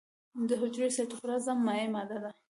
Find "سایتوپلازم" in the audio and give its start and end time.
0.97-1.57